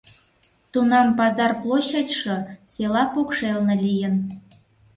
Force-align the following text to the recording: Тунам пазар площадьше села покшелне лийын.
Тунам 0.71 1.07
пазар 1.19 1.51
площадьше 1.61 2.35
села 2.73 3.03
покшелне 3.13 3.75
лийын. 3.85 4.13